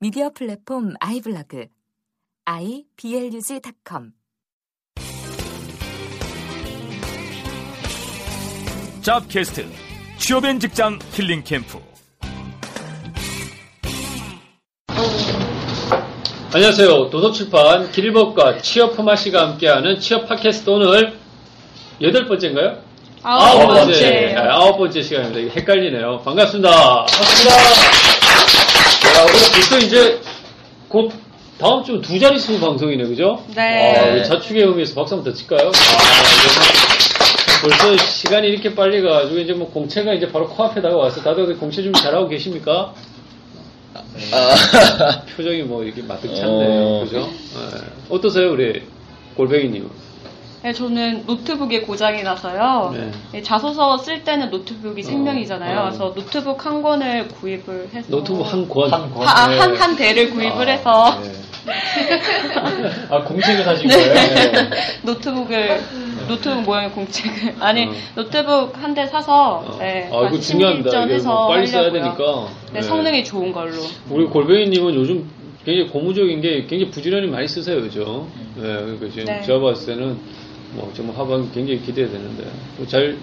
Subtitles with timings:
[0.00, 1.66] 미디어 플랫폼 아이블로그
[2.44, 4.12] iblog.com
[9.02, 9.66] 잡캐스트
[10.18, 11.78] 취업엔 직장 힐링 캠프
[16.52, 17.10] 안녕하세요.
[17.10, 21.18] 도서출판 길법과 취업 험마 씨가 함께하는 취업 팟캐스트 오늘
[22.00, 22.82] 여덟 번째인가요?
[23.26, 24.10] 아홉 번째.
[24.10, 25.40] 네, 아홉 번째 시간입니다.
[25.40, 26.20] 이게 헷갈리네요.
[26.24, 26.70] 반갑습니다.
[27.06, 27.56] 반갑습니다.
[29.16, 30.20] 야, 우리가 벌써 이제
[30.88, 31.10] 곧
[31.58, 33.42] 다음 주두 자릿수 방송이네, 그죠?
[33.54, 33.98] 네.
[33.98, 35.68] 아, 우리 자축의 의미에서 박수 한번 더 칠까요?
[35.68, 41.56] 아, 이제는 벌써 시간이 이렇게 빨리 가가지고 이제 뭐 공채가 이제 바로 코앞에 다가와서 다들
[41.56, 42.92] 공채 준비 잘하고 계십니까?
[45.34, 46.82] 표정이 뭐 이렇게 마뜩찮네요.
[46.82, 47.00] 어.
[47.04, 47.20] 그죠?
[47.20, 47.78] 네.
[48.10, 48.82] 어떠세요, 우리
[49.36, 49.88] 골뱅이님?
[50.64, 52.94] 네, 저는 노트북에 고장이 나서요.
[52.96, 53.10] 네.
[53.32, 55.78] 네, 자소서 쓸 때는 노트북이 생명이잖아요.
[55.78, 55.84] 어.
[55.84, 58.90] 그래서 노트북 한 권을 구입을 해서 노트북 한 권.
[58.90, 59.26] 한 권.
[59.26, 61.18] 하- 한, 한 대를 구입을 해서
[63.10, 63.94] 아, 공책을 사신 네.
[63.94, 64.70] 거예요?
[65.04, 65.80] 노트북을
[66.28, 67.92] 노트북 모양의 공책을 아니 어.
[68.14, 69.76] 노트북 한 대 사서 어.
[69.78, 71.04] 네, 아, 이거 중요합니다.
[71.04, 72.02] 이게 뭐 빨리 써야 하려고요.
[72.02, 72.48] 되니까.
[72.72, 72.82] 네, 네.
[72.82, 73.74] 성능이 좋은 걸로.
[74.08, 75.28] 우리 골뱅이님은 요즘
[75.62, 78.28] 굉장히 고무적인 게 굉장히 부지런히 많이 쓰세요, 그죠?
[78.56, 79.42] 네, 그러니까 지금 네.
[79.42, 80.18] 제가 봤을 때는
[80.74, 82.44] 뭐 정말 하반기 굉장히 기대되는데.
[82.78, 83.16] 뭐잘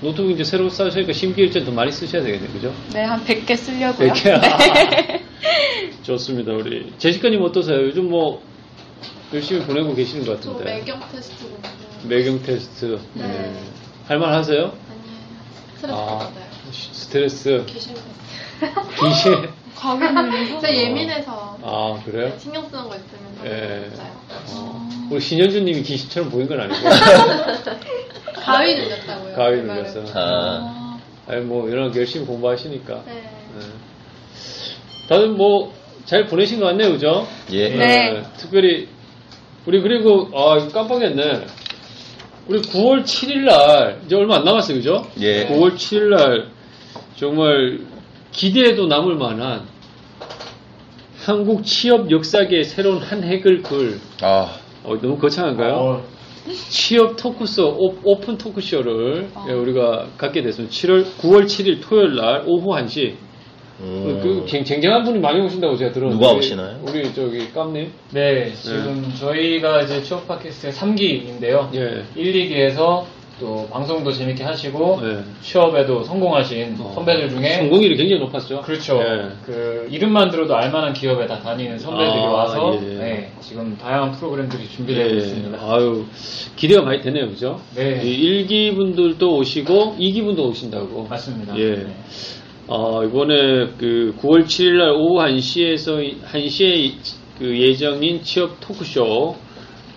[0.00, 2.72] 노트북 이제 새로 사시니까 심기일전 더 많이 쓰셔야 되겠네요, 그죠?
[2.92, 4.12] 네, 한 100개 쓰려고요.
[4.12, 4.40] 100개?
[4.40, 5.24] 네.
[6.02, 6.92] 좋습니다, 우리.
[6.98, 7.82] 제시카님 어떠세요?
[7.82, 8.42] 요즘 뭐
[9.34, 10.76] 열심히 보내고 계시는 것저 같은데.
[10.78, 11.68] 매경 테스트 공부.
[12.08, 12.98] 매경 테스트.
[13.14, 13.26] 네.
[13.26, 13.60] 네.
[14.06, 14.72] 할만 하세요?
[14.72, 14.74] 아니에요.
[15.76, 16.48] 스트레스 아, 받아요.
[16.72, 17.64] 스트레스.
[17.68, 17.94] 귀신.
[19.00, 19.48] 귀신.
[20.60, 22.32] 제가 예민해서 아, 그래요?
[22.38, 23.90] 신경 쓰는 거 있으면 더 예.
[23.94, 24.12] 짜요.
[24.56, 26.76] 어, 우리 신현주님이 귀신처럼 보인 건 아니고.
[28.44, 29.34] 가위 눌렸다고요.
[29.34, 29.62] 가위.
[29.62, 30.04] 눌렸어.
[30.14, 33.02] 아, 아니, 뭐, 이런 거 열심히 공부하시니까.
[33.06, 33.12] 네.
[33.12, 33.64] 네.
[35.08, 35.72] 다들 뭐,
[36.04, 37.26] 잘 보내신 것 같네요, 그죠?
[37.50, 37.68] 예.
[37.68, 38.22] 네.
[38.38, 38.88] 특별히,
[39.66, 41.46] 우리 그리고, 아, 이거 깜빡했네.
[42.48, 45.06] 우리 9월 7일 날, 이제 얼마 안 남았어요, 그죠?
[45.20, 45.46] 예.
[45.48, 46.48] 9월 7일 날,
[47.16, 47.80] 정말
[48.32, 49.66] 기대해도 남을 만한
[51.24, 54.56] 한국 취업 역사계의 새로운 한 획을 그을, 아,
[54.88, 56.02] 어, 너무 거창한가요?
[56.70, 59.46] 취업 토크쇼, 오, 픈 토크쇼를 어.
[59.50, 60.72] 예, 우리가 갖게 됐습니다.
[60.74, 63.14] 7월, 9월 7일 토요일 날 오후 1시.
[63.80, 66.18] 음, 그, 쟁- 쟁쟁한 분이 많이 오신다고 제가 들었는데.
[66.20, 66.80] 누가 우리- 오시나요?
[66.82, 67.92] 우리 저기 깜님?
[68.12, 71.68] 네, 지금 저희가 이제 취업 팟캐스트의 3기인데요.
[71.74, 72.04] 예.
[72.16, 73.04] 1, 2기에서
[73.40, 75.18] 또 방송도 재밌게 하시고 네.
[75.40, 78.62] 취업에도 성공하신 어, 선배들 중에 성공률이 굉장히 높았죠.
[78.62, 78.98] 그렇죠.
[79.00, 79.28] 예.
[79.44, 82.94] 그 이름만 들어도 알만한 기업에 다 다니는 선배들이 아, 와서 예.
[82.94, 85.16] 네, 지금 다양한 프로그램들이 준비되고 예.
[85.16, 85.58] 있습니다.
[85.60, 86.04] 아유,
[86.56, 87.60] 기대가 많이 되네요, 그죠?
[87.74, 88.00] 네.
[88.02, 91.06] 이 1기 분들도 오시고, 2기 분도 오신다고.
[91.08, 91.56] 맞습니다.
[91.58, 91.76] 예.
[91.76, 91.86] 네.
[92.66, 96.92] 어, 이번에 그 9월 7일 날 오후 1시에서 1시에
[97.38, 99.36] 그 예정인 취업 토크쇼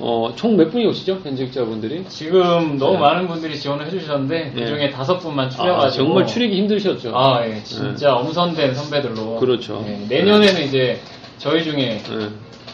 [0.04, 1.20] 어, 총 몇 분이 오시죠?
[1.24, 2.06] 현직자분들이?
[2.10, 3.00] 지금 너무 네.
[3.00, 4.90] 많은 분들이 지원을 해주셨는데 그 중에 예.
[4.90, 7.12] 다섯 분만 아, 추려가지고 정말 추리기 힘드셨죠?
[7.16, 9.84] 아, 예, 진짜 엄선된 선배들로 그렇죠.
[9.88, 11.00] 예, 내년에는 이제
[11.38, 12.30] 저희 중에 예.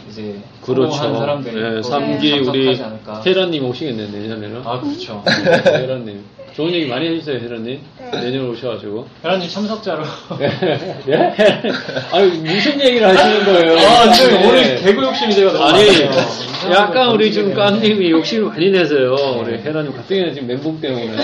[0.09, 0.95] 이제 그렇죠.
[0.95, 2.79] 사람들이 예, 또 3기 우리.
[3.25, 4.61] 헤라님 오시겠네요, 내년에는.
[4.65, 5.21] 아 그렇죠.
[5.27, 6.23] 네, 헤라님.
[6.57, 7.79] 좋은 얘기 많이 해주세요, 헤라님.
[8.11, 9.05] 내년에 오셔가지고.
[9.23, 10.01] 혜란님 참석자로.
[11.07, 11.15] 예?
[12.11, 13.77] 아니, 무슨 얘기를 하시는 거예요?
[13.77, 14.47] 아, 근데 예.
[14.47, 16.73] 오늘 개그 욕심이 제가 너무 아니, 많아요.
[16.73, 17.53] 약간 우리 지금.
[17.53, 19.13] 깜님이 욕심을 많이 내세요.
[19.39, 21.15] 우리 헤라님 갑자기 지금 멘붕 때문에.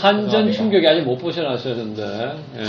[0.00, 2.02] 한전 충격이 아직 못 보셔나셨는데.
[2.60, 2.64] 예.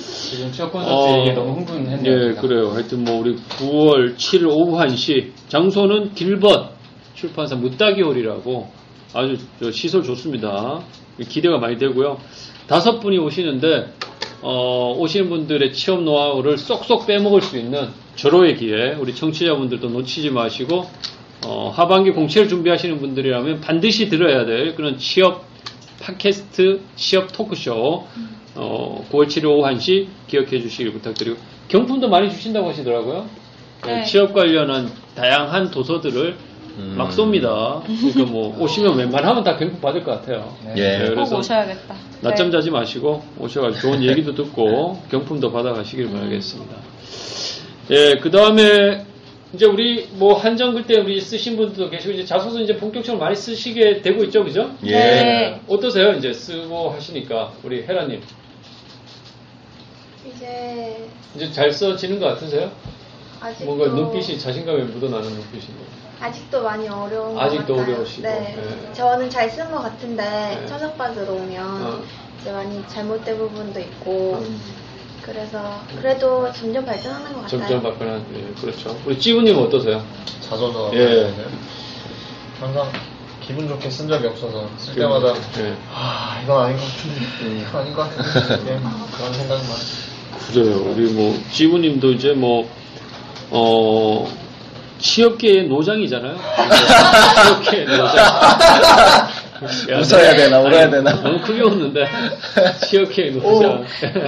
[0.00, 2.12] 지금 취업 콘서트 얘기 너무 흥분했네요.
[2.12, 2.40] 예, 제가.
[2.40, 2.70] 그래요.
[2.72, 5.30] 하여튼 뭐 우리 9월 7일 오후 1시.
[5.46, 6.70] 장소는 길벗
[7.14, 8.68] 출판사 무따기홀이라고
[9.14, 10.80] 아주 저 시설 좋습니다.
[11.24, 12.18] 기대가 많이 되고요.
[12.66, 13.92] 다섯 분이 오시는데,
[14.42, 18.94] 어, 오시는 분들의 취업 노하우를 쏙쏙 빼먹을 수 있는 절호의 기회.
[18.94, 20.86] 우리 청취자분들도 놓치지 마시고,
[21.46, 25.44] 어, 하반기 공채를 준비하시는 분들이라면 반드시 들어야 될 그런 취업
[26.00, 28.06] 팟캐스트 취업 토크쇼
[28.56, 31.36] 어, 9월 7일 오후 1시 기억해 주시길 부탁드리고
[31.68, 33.26] 경품도 많이 주신다고 하시더라고요.
[33.86, 34.04] 네, 네.
[34.04, 36.36] 취업 관련한 다양한 도서들을
[36.78, 36.94] 음.
[36.96, 37.82] 막 쏩니다.
[37.84, 40.56] 그러니까 뭐 오시면 웬만하면 다 경품 받을 것 같아요.
[40.76, 40.98] 예.
[40.98, 41.94] 네, 꼭 그래서 오셔야겠다.
[42.22, 42.52] 낮잠 네.
[42.52, 46.76] 자지 마시고 오셔가지고 좋은 얘기도 듣고 경품도 받아가시길 바라겠습니다.
[47.90, 49.04] 예, 그 다음에
[49.52, 54.02] 이제 우리 뭐 한정 글때 우리 쓰신 분들도 계시고 이제 자소서 이제 본격적으로 많이 쓰시게
[54.02, 54.70] 되고 있죠, 그죠?
[54.84, 54.90] 예.
[54.92, 55.60] 네.
[55.66, 56.12] 어떠세요?
[56.12, 58.20] 이제 쓰고 하시니까 우리 헤라님
[60.34, 62.70] 이제 이제 잘 써지는 것 같으세요?
[63.40, 66.09] 아직도 뭔가 눈빛이 자신감이 묻어나는 눈빛이네요.
[66.20, 67.94] 아직도 많이 어려운 것 아직도 같아요.
[67.94, 68.54] 어려우시고, 네.
[68.56, 68.92] 네.
[68.92, 70.66] 저는 잘쓴것 같은데 네.
[70.66, 72.02] 천역받으러 오면 어.
[72.40, 74.60] 이제 많이 잘못된 부분도 있고 음.
[75.22, 77.48] 그래서 그래도 점점 발전하는 것 같아요.
[77.60, 78.98] 점점 발전한, 예, 그렇죠.
[79.06, 80.02] 우리 찌우님은 어떠세요?
[80.40, 80.90] 자소서.
[80.94, 81.32] 예.
[82.58, 82.90] 항상
[83.40, 85.28] 기분 좋게 쓴 적이 없어서 쓸 때마다
[85.58, 85.74] 예.
[85.92, 88.80] 아 이건 아닌 것 같은데 이건 아닌 것 같은데 예,
[89.16, 89.68] 그런 생각만.
[90.52, 90.92] 그래요.
[90.92, 92.68] 우리 뭐 지부님도 이제 뭐
[93.50, 94.39] 어.
[95.00, 96.36] 취업계의 노장이잖아요.
[97.62, 98.16] 취업계의 노장.
[99.90, 101.12] 야, 웃어야 되나, 울어야 되나.
[101.22, 102.06] 너무 크게 웃는데.
[102.86, 103.84] 취업계의 노장.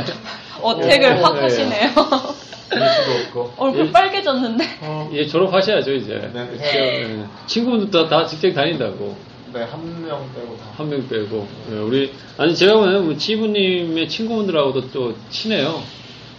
[0.60, 1.40] 어택을 오, 확 예.
[1.42, 1.90] 하시네요.
[1.96, 3.54] 울 수도 없고.
[3.58, 4.64] 얼굴 빨개졌는데.
[5.12, 6.30] 이제 졸업하셔야죠, 이제.
[6.32, 6.48] 네.
[6.60, 7.24] 예.
[7.46, 9.16] 친구분들도 다 직장 다닌다고.
[9.52, 10.64] 네, 한 명 빼고 다.
[10.76, 11.46] 한 명 빼고.
[11.72, 15.82] 예, 우리, 아니, 제가 보면 뭐 지부님의 친구분들하고도 또 친해요.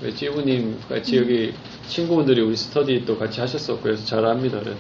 [0.05, 1.53] 예, 지부님 같이 여기
[1.87, 4.59] 친구분들이 우리 스터디 또 같이 하셨었고, 그래서 잘 압니다.
[4.59, 4.77] 그래서.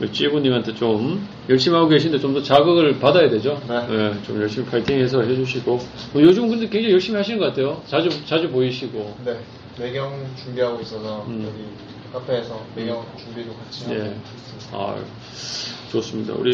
[0.00, 3.60] 우리 지부님한테 좀 열심히 하고 계신데 좀 더 자극을 받아야 되죠.
[3.68, 3.74] 네.
[3.90, 5.78] 예, 좀 열심히 파이팅해서 해주시고.
[6.12, 7.82] 뭐 요즘 근데 굉장히 열심히 하시는 것 같아요.
[7.88, 9.16] 자주, 자주 보이시고.
[9.24, 9.40] 네,
[9.78, 11.42] 매경 준비하고 있어서 음.
[11.44, 11.64] 여기
[12.12, 13.98] 카페에서 매경 준비도 같이 하고 예.
[14.36, 14.78] 있습니다.
[14.78, 14.96] 아,
[15.90, 16.34] 좋습니다.
[16.34, 16.52] 우리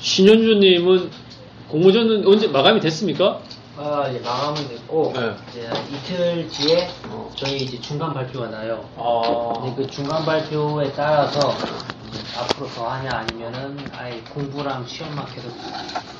[0.00, 1.10] 신현주님은
[1.68, 3.42] 공모전은 언제 마감이 됐습니까?
[3.76, 5.30] 아, 이제 마감은 됐고, 네.
[5.50, 7.30] 이제 이틀 뒤에 어.
[7.34, 8.84] 저희 이제 중간 발표가 나요.
[8.96, 15.50] 아, 근데 그 중간 발표에 따라서 음, 앞으로 더 하냐 아니면은 아예 공부랑 시험만 계속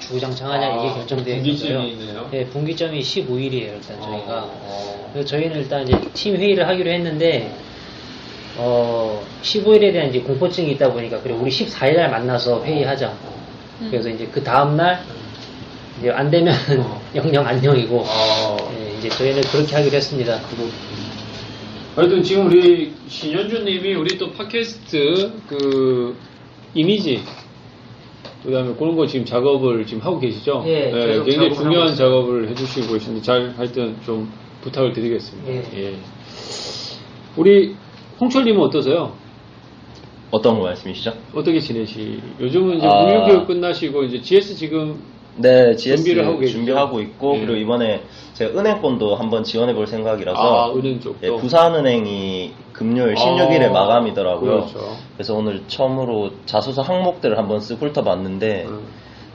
[0.00, 1.82] 주구장창하냐 이게 아, 결정되어 분기점이 있어요.
[1.88, 2.28] 있네요.
[2.31, 4.44] 네, 분기점이 15일이에요 일단 저희가.
[4.48, 5.10] 어.
[5.12, 7.55] 그래서 저희는 일단 이제 팀 회의를 하기로 했는데
[8.56, 13.12] 어 15일에 대한 이제 공포증이 있다 보니까 그래 우리 14일 날 만나서 회의하자.
[13.90, 15.05] 그래서 이제 그 다음 날
[16.02, 16.52] 이제 안 되면
[17.14, 18.56] 영영 안녕이고 아.
[18.76, 20.40] 예, 이제 저희는 그렇게 하기로 했습니다.
[21.94, 26.16] 하여튼 지금 우리 신현주님이 우리 또 팟캐스트 그
[26.75, 27.22] 이미지
[28.43, 30.64] 그다음에 그런 거 지금 작업을 지금 하고 계시죠?
[30.66, 31.94] 예, 계속 굉장히 중요한.
[31.94, 34.28] 작업을 해주시고 계신데 잘 하여튼 좀
[34.62, 35.52] 부탁을 드리겠습니다.
[35.52, 35.62] 예.
[35.76, 35.96] 예.
[37.37, 37.76] 우리
[38.20, 39.12] 홍철님은 어떠세요?
[40.32, 41.12] 어떤 거 말씀이시죠?
[41.32, 42.20] 어떻게 지내시?
[42.40, 43.05] 요즘은 이제 아.
[43.05, 46.44] 무료교육 끝나시고 이제 GS 지금 네, GS 준비를 하고?
[46.44, 47.40] 준비하고 있고 예.
[47.40, 48.02] 그리고 이번에
[48.34, 54.50] 제가 은행권도 한번 지원해 볼 생각이라서 아 은행 쪽도 예, 부산은행이 금요일 아, 16일에 마감이더라고요.
[54.50, 54.96] 그렇죠.
[55.14, 58.87] 그래서 오늘 처음으로 자소서 항목들을 한번 쓱 훑어봤는데 음.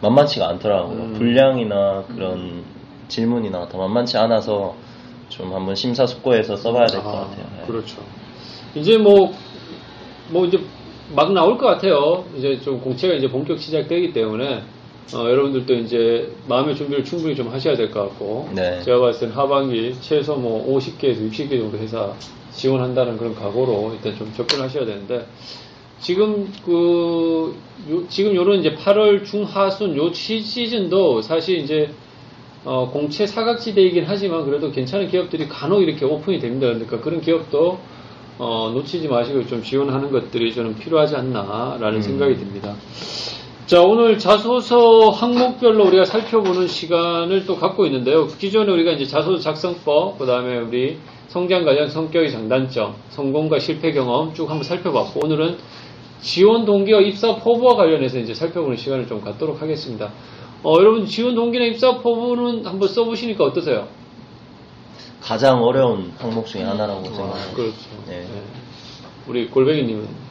[0.02, 0.98] 만만치가 않더라고요.
[0.98, 1.14] 음.
[1.14, 2.64] 분량이나 그런
[3.08, 4.76] 질문이나 다 만만치 않아서
[5.30, 7.46] 좀 한번 심사숙고해서 써봐야 될것 아, 같아요.
[7.62, 7.66] 예.
[7.66, 7.98] 그렇죠.
[8.76, 9.34] 이제 뭐,
[10.30, 10.60] 뭐 이제
[11.16, 12.26] 막 나올 것 같아요.
[12.36, 14.62] 이제 좀 공채가 이제 본격 시작되기 때문에,
[15.14, 18.82] 어, 여러분들도 이제 마음의 준비를 충분히 좀 하셔야 될 것 같고, 네.
[18.84, 22.14] 제가 봤을 땐 하반기 최소 뭐 50개에서 60개 정도 회사
[22.52, 25.26] 지원한다는 그런 각오로 일단 좀 접근하셔야 되는데,
[26.00, 27.56] 지금 그,
[27.90, 31.90] 요- 지금 요런 이제 8월 중하순 요 시- 시즌도 사실 이제
[32.66, 36.68] 어, 공채 사각지대이긴 하지만 그래도 괜찮은 기업들이 간혹 이렇게 오픈이 됩니다.
[36.68, 37.80] 그러니까 그런 기업도
[38.40, 42.02] 어, 놓치지 마시고 좀 지원하는 것들이 저는 필요하지 않나라는 음.
[42.02, 42.76] 생각이 듭니다.
[43.68, 48.28] 자, 오늘 자소서 항목별로 우리가 살펴보는 시간을 또 갖고 있는데요.
[48.28, 50.98] 기존에 우리가 이제 자소서 작성법, 그 다음에 우리
[51.28, 55.58] 성장 과정 성격의 장단점, 성공과 실패 경험 쭉 한번 살펴봤고, 오늘은
[56.22, 60.14] 지원 동기와 입사 포부와 관련해서 이제 살펴보는 시간을 좀 갖도록 하겠습니다.
[60.64, 63.90] 어, 여러분 지원 동기나 입사 포부는 한번 써보시니까 어떠세요?
[65.22, 67.54] 가장 어려운 항목 중에 하나라고 생각합니다.
[67.54, 67.76] 그렇죠.
[68.08, 68.22] 네.
[68.22, 68.42] 네.
[69.28, 70.27] 우리 골뱅이님은 어,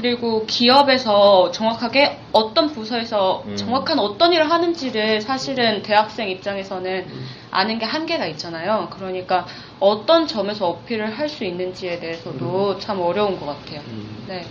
[0.00, 3.54] 그리고 기업에서 정확하게 어떤 부서에서 음.
[3.54, 7.04] 정확한 어떤 일을 하는지를 사실은 대학생 입장에서는
[7.50, 8.88] 아는 게 한계가 있잖아요.
[8.90, 9.46] 그러니까
[9.78, 13.82] 어떤 점에서 어필을 할 수 있는지에 대해서도 참 어려운 것 같아요.
[13.88, 14.24] 음.
[14.26, 14.42] 네.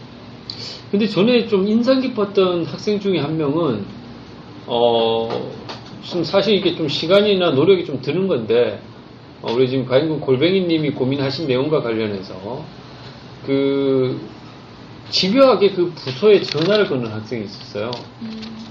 [0.92, 3.86] 근데 전에 좀 인상 깊었던 학생 중에 한 명은
[4.68, 8.80] 어좀 사실 이게 좀 시간이나 노력이 좀 드는 건데
[9.42, 12.64] 어, 우리 지금 가인군 골뱅이님이 고민하신 내용과 관련해서
[13.46, 14.20] 그
[15.10, 17.92] 집요하게 그 부서에 전화를 거는 학생이 있었어요.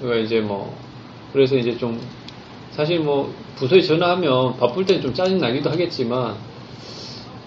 [0.01, 0.77] 그러니까 이제 뭐
[1.33, 2.01] 그래서 이제 좀
[2.71, 6.37] 사실 뭐 부서에 전화하면 바쁠 때는 좀 짜증 나기도 하겠지만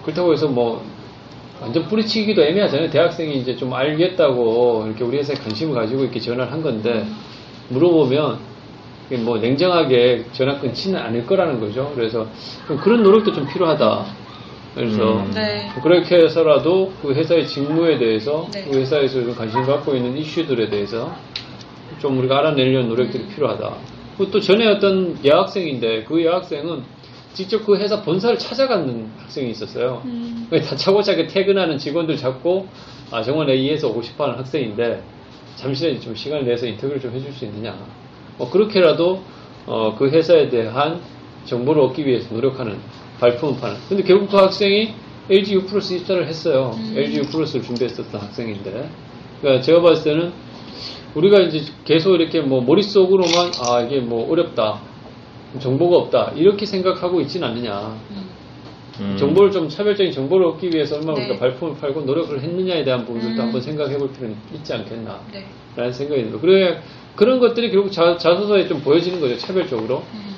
[0.03, 0.83] 그렇다고 해서 뭐
[1.61, 2.89] 완전 뿌리치기도 애매하잖아요.
[2.89, 7.05] 대학생이 이제 좀 알겠다고 이렇게 우리 회사에 관심을 가지고 이렇게 전화를 한 건데
[7.69, 8.39] 물어보면
[9.19, 11.91] 뭐 냉정하게 전화 끊지는 않을 거라는 거죠.
[11.95, 12.27] 그래서
[12.67, 14.05] 좀 그런 노력도 좀 필요하다.
[14.73, 15.31] 그래서 음.
[15.33, 15.69] 네.
[15.83, 18.63] 그렇게 해서라도 그 회사의 직무에 대해서 네.
[18.63, 21.13] 그 회사에서 좀 관심 갖고 있는 이슈들에 대해서
[21.99, 23.75] 좀 우리가 알아내려는 노력들이 필요하다.
[24.17, 26.83] 그리고 또 전에 어떤 여학생인데 그 여학생은
[27.33, 30.01] 직접 그 회사 본사를 찾아가는 학생이 있었어요.
[30.05, 30.47] 음.
[30.49, 32.67] 다차고차게 퇴근하는 직원들 잡고
[33.11, 35.01] 아 정말 내이 회사 오고 싶어하는 학생인데
[35.55, 37.75] 잠시 좀 시간을 내서 인터뷰를 좀 해줄 수 있느냐.
[38.37, 39.21] 뭐 그렇게라도
[39.65, 41.01] 어, 그 회사에 대한
[41.45, 42.77] 정보를 얻기 위해서 노력하는
[43.21, 43.77] 발품을 파는.
[43.87, 44.93] 근데 결국 그 학생이
[45.29, 46.75] LG U 플러스 입사를 했어요.
[46.95, 48.89] LG U 플러스를 준비했었던 학생인데.
[49.39, 50.33] 그러니까 제가 봤을 때는
[51.13, 54.81] 우리가 이제 계속 이렇게 뭐 머릿속으로만 아 이게 뭐 어렵다.
[55.59, 56.33] 정보가 없다.
[56.35, 57.95] 이렇게 생각하고 있진 않느냐.
[58.99, 59.17] 음.
[59.17, 61.25] 정보를 좀 차별적인 정보를 얻기 위해서 얼마나 네.
[61.25, 63.45] 우리가 발품을 팔고 노력을 했느냐에 대한 부분들도 음.
[63.45, 65.21] 한번 생각해 볼 필요는 있지 않겠나.
[65.31, 65.45] 네.
[65.75, 66.41] 라는 생각이 듭니다.
[66.41, 66.81] 그래,
[67.15, 70.03] 그런 것들이 결국 자, 자소서에 좀 보여지는 거죠, 차별적으로.
[70.13, 70.30] 음.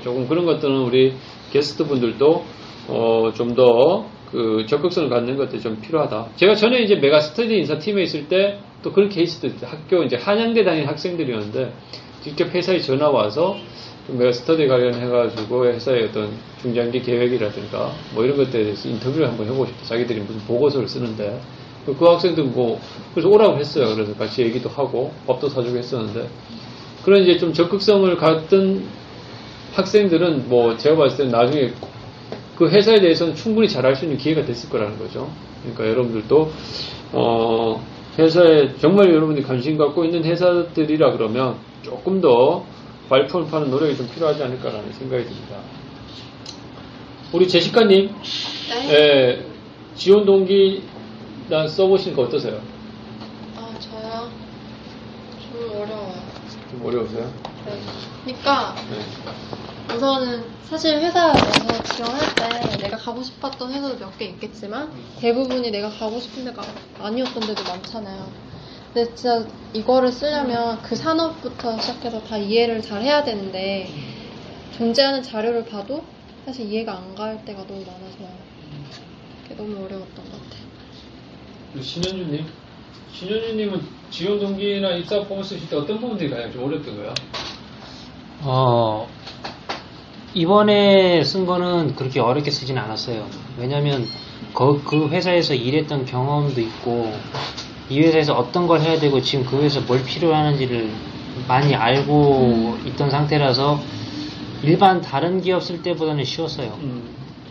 [0.00, 1.14] 조금 그런 것들은 우리
[1.52, 2.44] 게스트 분들도,
[2.88, 6.30] 어, 좀 더, 그, 적극성을 갖는 것들이 좀 필요하다.
[6.36, 9.52] 제가 전에 이제 메가 스터디 인사팀에 있을 때, 또 그런 있어요.
[9.62, 11.72] 학교, 이제 한양대 다니는 학생들이었는데,
[12.22, 13.56] 직접 회사에 전화 와서,
[14.06, 16.30] 좀 메가 스터디 관련해가지고 회사의 어떤
[16.62, 19.84] 중장기 계획이라든가, 뭐 이런 것들에 대해서 인터뷰를 한번 해보고 싶다.
[19.84, 21.38] 자기들이 무슨 보고서를 쓰는데,
[21.84, 22.80] 그 학생들 뭐,
[23.12, 23.94] 그래서 오라고 했어요.
[23.94, 26.28] 그래서 같이 얘기도 하고, 밥도 사주고 했었는데,
[27.04, 29.01] 그런 이제 좀 적극성을 갖던
[29.72, 31.72] 학생들은 뭐, 제가 봤을 때는 나중에
[32.56, 35.30] 그 회사에 대해서는 충분히 잘할 수 있는 기회가 됐을 거라는 거죠.
[35.62, 36.50] 그러니까 여러분들도,
[37.12, 37.84] 어,
[38.18, 42.64] 회사에 정말 여러분들이 관심 갖고 있는 회사들이라 그러면 조금 더
[43.08, 45.56] 발품을 파는 노력이 좀 필요하지 않을까라는 생각이 듭니다.
[47.32, 48.10] 우리 제시카님,
[48.68, 48.92] 네.
[48.92, 49.46] 예,
[49.94, 50.82] 지원 동기
[51.48, 52.60] 나 써보시니까 어떠세요?
[53.56, 54.30] 아, 저요?
[55.40, 56.14] 좀 어려워요.
[56.70, 57.32] 좀 어려우세요?
[57.66, 57.72] 네.
[58.24, 59.61] 그러니까 네.
[59.94, 66.18] 우선은 사실 회사에서 지원할 때 내가 가고 싶었던 회사도 몇 개 있겠지만 대부분이 내가 가고
[66.20, 66.62] 싶은 데가
[66.98, 68.30] 아니었던 데도 많잖아요.
[68.92, 73.88] 근데 진짜 이거를 쓰려면 그 산업부터 시작해서 다 이해를 잘 해야 되는데
[74.76, 76.04] 존재하는 자료를 봐도
[76.44, 78.16] 사실 이해가 안 갈 때가 너무 많아서
[79.42, 81.82] 그게 너무 어려웠던 것 같아요.
[81.82, 82.46] 신현주님,
[83.12, 83.80] 신현주님은
[84.10, 87.14] 지원 동기나 입사 포함 쓰실 때 어떤 부분들이 가장 좀 어렵던 거야?
[88.44, 89.08] 어,
[90.34, 93.26] 이번에 쓴 거는 그렇게 어렵게 쓰진 않았어요.
[93.58, 94.06] 왜냐면
[94.54, 97.12] 그, 그 회사에서 일했던 경험도 있고
[97.88, 100.90] 이 회사에서 어떤 걸 해야 되고 지금 그 회사에서 뭘 필요로 하는지를
[101.48, 103.78] 많이 알고 있던 상태라서
[104.62, 106.78] 일반 다른 기업 쓸 때보다는 쉬웠어요.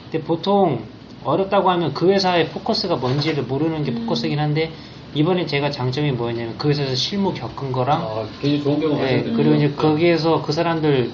[0.09, 0.85] 근데 보통
[1.23, 4.71] 어렵다고 하면 그 회사의 포커스가 뭔지를 모르는 게 포커스긴 한데
[5.13, 9.23] 이번에 제가 장점이 뭐였냐면 그 회사에서 실무 겪은 거랑 아, 굉장히 좋은 경험 네.
[9.35, 11.11] 그리고 이제 거기에서 그 사람들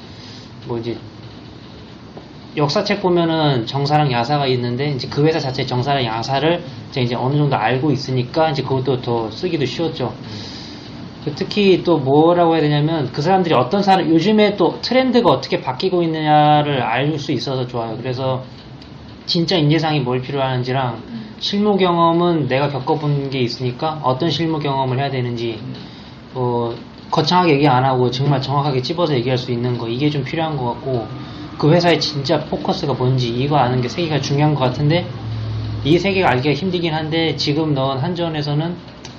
[0.68, 0.98] 뭐 이제
[2.58, 7.56] 역사책 보면은 정사랑 야사가 있는데 이제 그 회사 자체 정사랑 야사를 제가 이제 어느 정도
[7.56, 10.12] 알고 있으니까 이제 그것도 더 쓰기도 쉬웠죠.
[11.24, 16.02] 그 특히 또 뭐라고 해야 되냐면 그 사람들이 어떤 사람 요즘에 또 트렌드가 어떻게 바뀌고
[16.02, 17.96] 있느냐를 알 수 있어서 좋아요.
[17.98, 18.44] 그래서
[19.28, 21.04] 진짜 인재상이 뭘 필요하는지랑
[21.40, 25.60] 실무 경험은 내가 겪어본 게 있으니까 어떤 실무 경험을 해야 되는지
[26.34, 26.74] 어,
[27.12, 30.66] 거창하게 얘기 안 하고 정말 정확하게 찝어서 얘기할 수 있는 거 이게 좀 필요한 것
[30.74, 31.08] 같고
[31.58, 35.08] 그 회사의 진짜 포커스가 뭔지 이거 아는 게 세 개가 중요한 것 같은데
[35.84, 38.76] 이 세 개가 알기가 힘들긴 한데 지금 넣은 한전에서는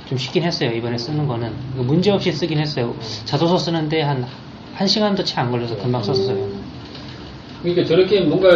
[0.09, 5.41] 좀 쉽긴 했어요 이번에 쓰는 거는 문제 없이 쓰긴 했어요 자소서 쓰는데 한한 시간도 채
[5.41, 6.49] 안 걸려서 금방 썼어요.
[7.63, 8.49] 그러니까 저렇게 뭔가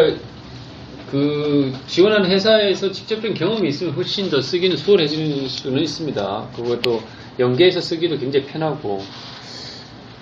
[1.10, 6.48] 그 지원하는 회사에서 직접적인 경험이 있으면 훨씬 더 쓰기는 수월해질 수는 있습니다.
[6.56, 7.02] 그것도
[7.38, 9.02] 연계해서 쓰기도 굉장히 편하고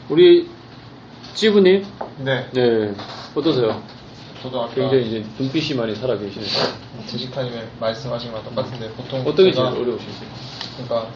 [0.09, 0.49] 우리
[1.35, 1.87] 지부님,
[2.19, 2.49] 네.
[2.53, 2.95] 네
[3.35, 3.83] 어떠세요?
[4.43, 6.49] 저도 아까 굉장히 이제 눈빛이 많이 살아 계시네요.
[7.07, 10.29] 제시카님의 말씀하신 거랑 똑같은데 보통 어떤 게 제일 어려우셨어요?
[10.77, 11.11] 그러니까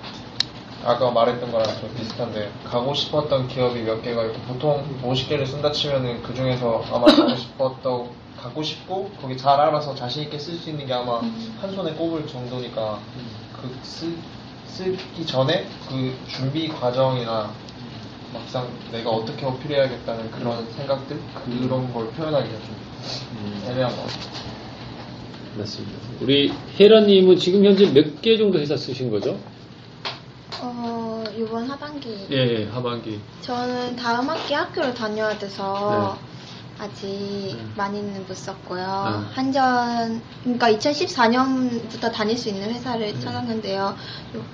[0.85, 6.23] 아까 말했던 거랑 좀 비슷한데 가고 싶었던 기업이 몇 개가 있고 보통 50개를 쓴다 치면은
[6.23, 10.87] 그 중에서 아마 가고 싶었던 가고 싶고 거기 잘 알아서 자신 있게 쓸 수 있는
[10.87, 11.21] 게 아마
[11.61, 12.99] 한 손에 꼽을 정도니까
[13.61, 14.15] 그 쓰,
[14.67, 17.51] 쓰기 전에 그 준비 과정이나
[18.35, 21.19] 막상 내가 어떻게 어필해야겠다는 그런 생각들
[21.63, 22.77] 그런 걸 표현하기가 좀
[23.71, 24.45] 애매한 것 같아요.
[25.57, 25.97] 맞습니다.
[26.21, 29.39] 우리 혜라님은 지금 현재 몇 개 정도 회사 쓰신 거죠?
[30.61, 32.27] 어, 이번 하반기.
[32.31, 33.21] 예, 예, 하반기.
[33.43, 36.34] 저는 다음 학기 학교를 다녀야 돼서 네.
[36.85, 39.25] 아직 많이는 못 썼고요.
[39.27, 39.35] 네.
[39.35, 43.97] 한전, 그러니까 2014년부터 다닐 수 있는 회사를 찾았는데요.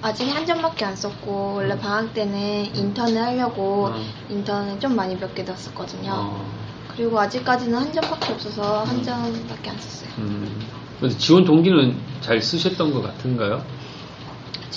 [0.02, 4.00] 아직 한전밖에 안 썼고, 원래 방학 때는 인턴을 하려고 어.
[4.28, 6.10] 인턴을 좀 많이 몇 개 넣었었거든요.
[6.12, 6.50] 어.
[6.96, 10.10] 그리고 아직까지는 한전밖에 없어서 한전밖에 안 썼어요.
[10.18, 10.66] 음.
[11.00, 13.64] 근데 지원 동기는 잘 쓰셨던 것 같은가요?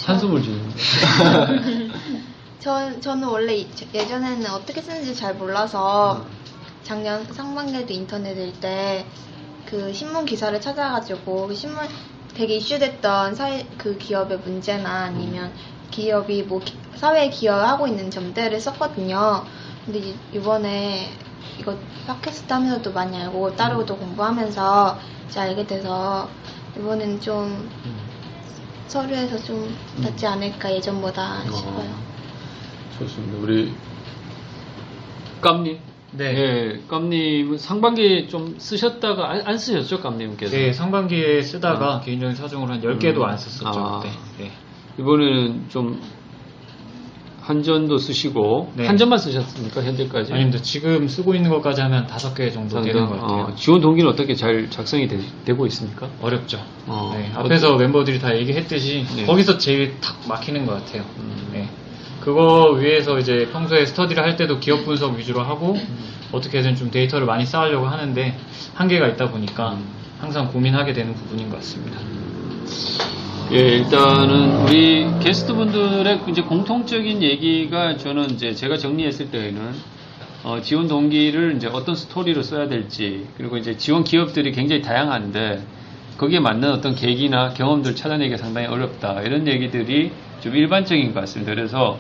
[0.06, 0.76] 한숨을 주는데.
[2.60, 6.26] 저, 저는 원래 이- 예전에는 어떻게 쓰는지 잘 몰라서
[6.84, 9.06] 작년 상반기에도 인터넷 일 때
[9.66, 11.88] 그 신문 기사를 찾아가지고 그 신문
[12.36, 15.52] 되게 이슈됐던 사회, 그 기업의 문제나 아니면
[15.90, 19.44] 기업이 뭐 기- 사회에 기여하고 있는 점들을 썼거든요.
[19.86, 21.10] 근데 이- 이번에
[21.58, 21.76] 이거
[22.06, 26.30] 팟캐스트 하면서도 많이 알고 따로도 공부하면서 이제 알게 돼서
[26.78, 27.68] 이번엔 좀
[28.88, 31.96] 서류에서 좀 낫지 않을까 예전보다 싶어요.
[33.00, 33.38] 좋습니다.
[33.42, 33.74] 우리
[35.42, 35.80] 깜님.
[36.16, 36.26] 네.
[36.26, 40.56] 예, 깜님은 상반기에 좀 쓰셨다가 안, 안 쓰셨죠, 깜님께서?
[40.56, 43.24] 네, 상반기에 쓰다가 개인적인 사정으로 한 10개도 음.
[43.26, 44.00] 안 썼었죠, 아.
[44.00, 44.14] 그때.
[44.40, 44.52] 네.
[45.00, 46.00] 이번에는 좀
[47.42, 48.88] 한전도 쓰시고 네.
[48.88, 50.32] 한전만 쓰셨습니까 현재까지?
[50.32, 50.60] 아닙니다.
[50.62, 53.44] 지금 쓰고 있는 것까지 하면 5개 정도 되는 것 같아요.
[53.44, 56.10] 어, 지원 동기는 어떻게 잘 작성이 되, 고 있습니까?
[56.22, 56.60] 어렵죠.
[56.88, 59.26] 어, 네, 앞에서 멤버들이 다 얘기했듯이 네.
[59.26, 61.04] 거기서 제일 탁 막히는 것 같아요.
[61.20, 61.34] 음.
[62.24, 62.26] 네.
[62.26, 66.14] 그거 위해서 이제 평소에 스터디를 할 때도 기업 분석 위주로 하고 음.
[66.32, 68.38] 어떻게든 좀 데이터를 많이 쌓으려고 하는데
[68.74, 69.86] 한계가 있다 보니까 음.
[70.20, 72.00] 항상 고민하게 되는 부분인 것 같습니다.
[73.52, 79.74] 예, 일단은 우리 게스트분들의 이제 공통적인 얘기가 저는 이제 제가 정리했을 때에는
[80.44, 85.62] 어, 지원 동기를 이제 어떤 스토리로 써야 될지 그리고 이제 지원 기업들이 굉장히 다양한데
[86.18, 90.12] 거기에 맞는 어떤 계기나 경험들 찾아내기가 상당히 어렵다 이런 얘기들이
[90.44, 91.56] 좀 일반적인 것 같습니다.
[91.56, 91.98] 그래서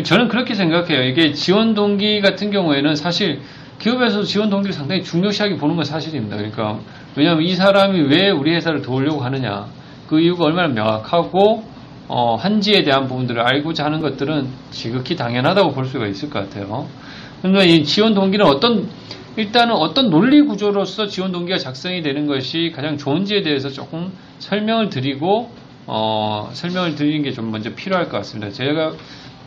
[0.00, 1.02] 저는 그렇게 생각해요.
[1.02, 3.40] 이게 지원 동기 같은 경우에는 사실
[3.80, 6.36] 기업에서 지원 동기를 상당히 중요시하게 보는 건 사실입니다.
[6.36, 6.78] 그러니까
[7.16, 9.66] 왜냐하면 이 사람이 왜 우리 회사를 도우려고 하느냐
[10.06, 11.64] 그 이유가 얼마나 명확하고
[12.06, 16.86] 어, 한지에 대한 부분들을 알고자 하는 것들은 지극히 당연하다고 볼 수가 있을 것 같아요.
[17.40, 18.88] 그런데 이 지원 동기는 어떤
[19.36, 25.50] 일단은 어떤 논리 구조로서 지원 동기가 작성이 되는 것이 가장 좋은지에 대해서 조금 설명을 드리고
[25.86, 28.52] 어, 설명을 드리는 게 좀 먼저 필요할 것 같습니다.
[28.52, 28.92] 제가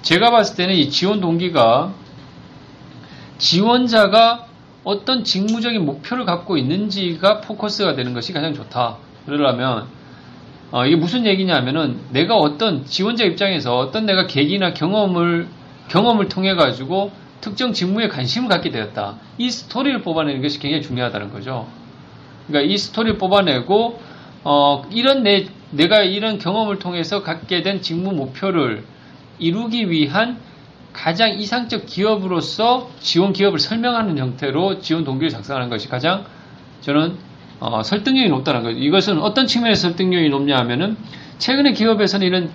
[0.01, 1.93] 제가 봤을 때는 이 지원 동기가
[3.37, 4.45] 지원자가
[4.83, 8.97] 어떤 직무적인 목표를 갖고 있는지가 포커스가 되는 것이 가장 좋다.
[9.25, 9.87] 그러려면
[10.71, 15.47] 어, 이게 무슨 얘기냐면은 내가 어떤 지원자 입장에서 어떤 내가 계기나 경험을
[15.89, 19.17] 경험을 통해 가지고 특정 직무에 관심을 갖게 되었다.
[19.37, 21.67] 이 스토리를 뽑아내는 것이 굉장히 중요하다는 거죠.
[22.47, 23.99] 그러니까 이 스토리를 뽑아내고
[24.43, 28.83] 어, 이런 내 내가 이런 경험을 통해서 갖게 된 직무 목표를
[29.39, 30.37] 이루기 위한
[30.93, 36.23] 가장 이상적 기업으로서 지원 기업을 설명하는 형태로 지원 동기를 작성하는 것이 가장
[36.81, 37.17] 저는
[37.59, 38.77] 어, 설득력이 높다는 거죠.
[38.77, 40.95] 이것은 어떤 측면에서 설득력이 높냐 하면은
[41.37, 42.49] 최근에 기업에서는 이런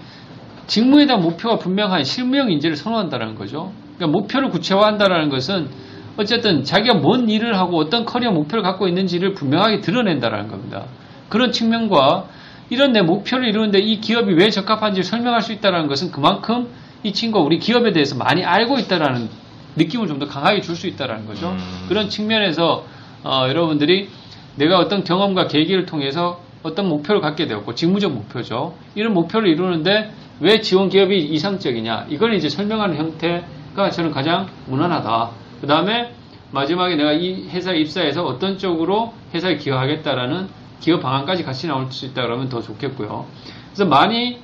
[0.67, 3.73] 직무에 대한 목표가 분명한 실무형 인재를 선호한다는 거죠.
[3.97, 5.69] 그러니까 목표를 구체화한다는 것은
[6.17, 10.87] 어쨌든 자기가 뭔 일을 하고 어떤 커리어 목표를 갖고 있는지를 분명하게 드러낸다는 겁니다.
[11.29, 12.27] 그런 측면과
[12.71, 16.69] 이런 내 목표를 이루는데 이 기업이 왜 적합한지 설명할 수 있다는 것은 그만큼
[17.03, 19.29] 이 친구가 우리 기업에 대해서 많이 알고 있다라는
[19.77, 21.55] 느낌을 좀 더 강하게 줄 수 있다는 거죠.
[21.89, 22.85] 그런 측면에서
[23.25, 24.09] 어, 여러분들이
[24.57, 28.75] 내가 어떤 경험과 계기를 통해서 어떤 목표를 갖게 되었고 직무적 목표죠.
[28.95, 35.31] 이런 목표를 이루는데 왜 지원 기업이 이상적이냐 이걸 이제 설명하는 형태가 저는 가장 무난하다.
[35.61, 36.13] 그 다음에
[36.53, 40.49] 마지막에 내가 이 회사에 입사해서 어떤 쪽으로 회사에 기여하겠다라는
[40.81, 43.27] 기업 방안까지 같이 나올 수 있다 그러면 더 좋겠고요.
[43.73, 44.39] 그래서 많이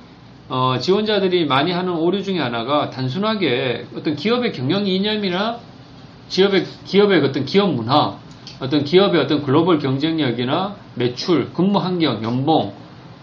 [0.49, 5.59] 어, 지원자들이 많이 하는 오류 중에 하나가 단순하게 어떤 기업의 경영 이념이나
[6.29, 8.17] 기업의 기업의 어떤 기업 문화,
[8.61, 12.73] 어떤 기업의 어떤 글로벌 경쟁력이나 매출, 근무 환경, 연봉,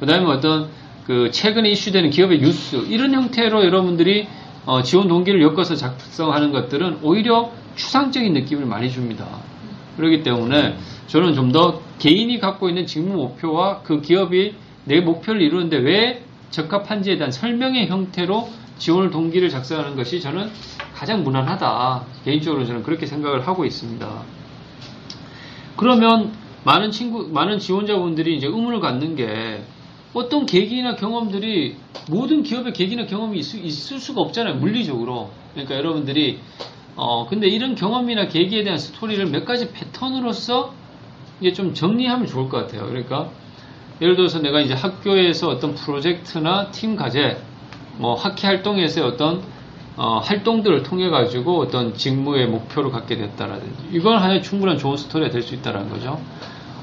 [0.00, 0.68] 그다음에 어떤
[1.07, 4.27] 그 최근에 이슈되는 기업의 뉴스 이런 형태로 여러분들이
[4.66, 9.27] 어, 지원 동기를 엮어서 작성하는 것들은 오히려 추상적인 느낌을 많이 줍니다.
[9.96, 15.76] 그렇기 때문에 저는 좀 더 개인이 갖고 있는 직무 목표와 그 기업이 내 목표를 이루는데
[15.78, 20.50] 왜 적합한지에 대한 설명의 형태로 지원 동기를 작성하는 것이 저는
[20.94, 22.04] 가장 무난하다.
[22.24, 24.22] 개인적으로 저는 그렇게 생각을 하고 있습니다.
[25.76, 26.32] 그러면
[26.64, 29.62] 많은 친구, 많은 지원자분들이 이제 의문을 갖는 게
[30.12, 31.76] 어떤 계기나 경험들이
[32.10, 34.56] 모든 기업의 계기나 경험이 있을, 있을 수가 없잖아요.
[34.56, 35.30] 물리적으로.
[35.52, 36.40] 그러니까 여러분들이
[36.96, 40.74] 어, 근데 이런 경험이나 계기에 대한 스토리를 몇 가지 패턴으로서
[41.40, 42.86] 이게 좀 정리하면 좋을 것 같아요.
[42.86, 43.28] 그러니까
[44.00, 47.38] 예를 들어서 내가 이제 학교에서 어떤 프로젝트나 팀 과제,
[47.98, 49.42] 뭐 학회 활동에서의 어떤
[49.96, 55.42] 어, 활동들을 통해 가지고 어떤 직무의 목표를 갖게 됐다라든지 이건 하나의 충분한 좋은 스토리가 될
[55.42, 56.20] 수 있다라는 거죠.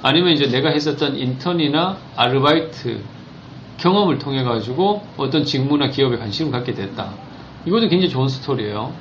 [0.01, 3.01] 아니면 이제 내가 했었던 인턴이나 아르바이트
[3.77, 7.13] 경험을 통해 가지고 어떤 직무나 기업에 관심을 갖게 됐다.
[7.65, 8.93] 이것도 굉장히 좋은 스토리예요.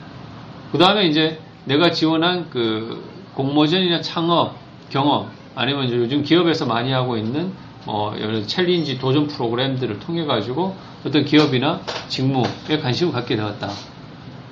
[0.72, 3.02] 그 다음에 이제 내가 지원한 그
[3.34, 4.56] 공모전이나 창업
[4.90, 5.28] 경험
[5.60, 7.52] 아니면 이제 요즘 기업에서 많이 하고 있는
[7.84, 10.74] 뭐 여러 challenge 도전 프로그램들을 통해 가지고
[11.06, 13.68] 어떤 기업이나 직무에 관심을 갖게 되었다.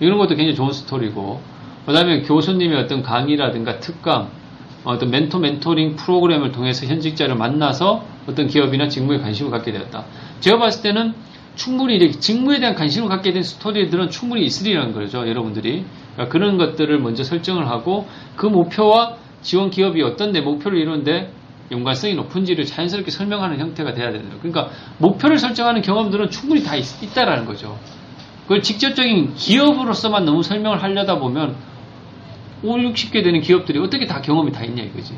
[0.01, 1.41] 이런 것도 굉장히 좋은 스토리고
[1.87, 4.29] 그 다음에 교수님의 어떤 강의라든가 특강
[4.85, 10.05] 어떤 멘토 멘토링 프로그램을 통해서 현직자를 만나서 어떤 기업이나 직무에 관심을 갖게 되었다.
[10.41, 11.15] 제가 봤을 때는
[11.55, 15.87] 충분히 이렇게 직무에 대한 관심을 갖게 된 스토리들은 충분히 있으리라는 거죠, 여러분들이.
[16.13, 21.33] 그러니까 그런 것들을 먼저 설정을 하고 그 목표와 지원 기업이 어떤 내 목표를 이루는데
[21.71, 24.39] 연관성이 높은지를 자연스럽게 설명하는 형태가 돼야 되는 거예요.
[24.41, 27.79] 그러니까 목표를 설정하는 경험들은 충분히 다 있, 있다라는 거죠.
[28.43, 31.57] 그걸 직접적인 기업으로서만 너무 설명을 하려다 보면
[32.63, 35.15] 5, 60개 되는 기업들이 어떻게 다 경험이 다 있냐 이거지.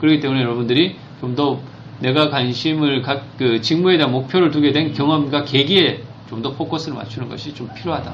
[0.00, 1.60] 그렇기 때문에 여러분들이 좀 더
[2.00, 7.28] 내가 관심을 각, 그 직무에 대한 목표를 두게 된 경험과 계기에 좀 더 포커스를 맞추는
[7.28, 8.12] 것이 좀 필요하다.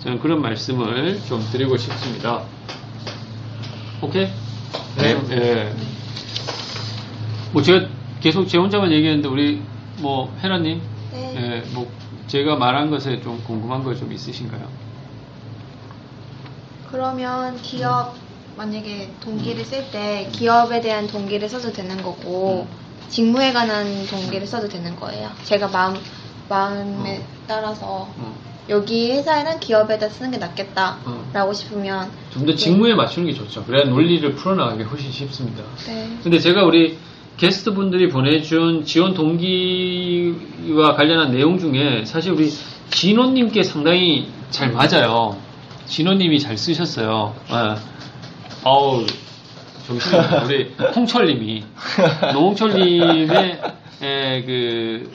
[0.00, 2.42] 저는 그런 말씀을 좀 드리고 싶습니다.
[4.02, 4.28] 오케이?
[4.96, 5.16] 네.
[5.30, 5.74] 예.
[7.52, 7.88] 뭐 제가
[8.20, 9.62] 계속 제 혼자만 얘기했는데 우리
[10.00, 10.82] 뭐 해나님,
[11.12, 11.34] 네.
[11.36, 11.92] 예, 뭐
[12.26, 14.68] 제가 말한 것에 좀 궁금한 거 좀 있으신가요?
[16.90, 18.14] 그러면 기업
[18.56, 22.66] 만약에 동기를 쓸 때 기업에 대한 동기를 써도 되는 거고
[23.08, 25.30] 직무에 관한 동기를 써도 되는 거예요.
[25.44, 25.96] 제가 마음
[26.48, 28.08] 마음에 따라서
[28.70, 33.64] 여기 회사에는 기업에다 쓰는 게 낫겠다라고 싶으면 좀 더 직무에 맞추는 게 좋죠.
[33.64, 35.62] 그래야 논리를 풀어나가기 훨씬 쉽습니다.
[35.86, 36.08] 네.
[36.22, 36.96] 근데 제가 우리
[37.36, 42.48] 게스트 분들이 보내준 지원 동기와 관련한 내용 중에 사실 우리
[42.90, 45.36] 진호님께 상당히 잘 맞아요.
[45.86, 47.34] 진호님이 잘 쓰셨어요.
[47.50, 47.54] 예.
[48.64, 49.04] 아우,
[49.86, 50.44] 정신이 없네.
[50.46, 51.64] 우리 홍철님이.
[52.32, 53.60] 노홍철님의
[54.02, 55.10] 에, 그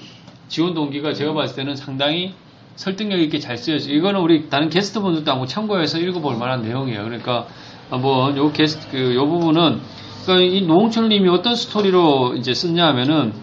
[0.49, 2.33] 지원 동기가 제가 봤을 때는 상당히
[2.79, 3.91] 설득력 있게 잘 쓰여져.
[3.91, 7.03] 이거는 우리 다른 게스트 분들도 한번 참고해서 읽어볼 만한 내용이에요.
[7.03, 7.45] 그러니까
[7.89, 9.81] 한번 요 게스트 그 요 부분은
[10.23, 13.33] 그러니까 이 노홍철님이 어떤 스토리로 이제 썼냐 하면은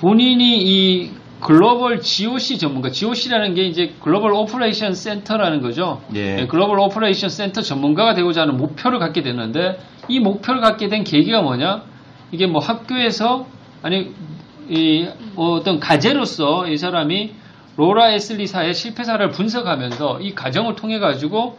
[0.00, 6.00] 본인이 이 글로벌 GOC 전문가, GOC라는 게 이제 Global Operation Center라는 거죠.
[6.16, 6.34] 예.
[6.34, 11.40] 네, Global Operation Center 전문가가 되고자 하는 목표를 갖게 되는데 이 목표를 갖게 된 계기가
[11.40, 11.82] 뭐냐?
[12.32, 13.46] 이게 뭐 학교에서
[13.82, 14.12] 아니
[14.68, 17.45] 이 어떤 과제로서 이 사람이
[17.76, 21.58] 로라 애슐리사의 실패 사례를 분석하면서 이 과정을 통해 가지고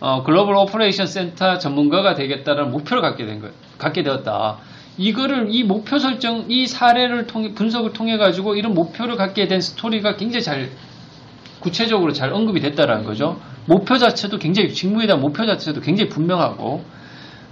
[0.00, 3.54] 어, Global Operation Center 전문가가 되겠다는 목표를 갖게 된 거예요.
[3.78, 4.58] 갖게 되었다.
[4.98, 10.16] 이거를 이 목표 설정, 이 사례를 통해 분석을 통해 가지고 이런 목표를 갖게 된 스토리가
[10.16, 10.70] 굉장히 잘
[11.60, 13.40] 구체적으로 잘 언급이 됐다라는 거죠.
[13.66, 16.84] 목표 자체도 굉장히 직무에 대한 목표 자체도 굉장히 분명하고